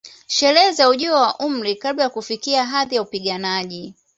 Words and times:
Sherehe 0.27 0.71
za 0.71 0.89
ujio 0.89 1.13
wa 1.13 1.37
umri 1.39 1.75
kabla 1.75 2.03
ya 2.03 2.09
kufikia 2.09 2.65
hadhi 2.65 2.95
ya 2.95 3.01
upiganaji 3.01 3.93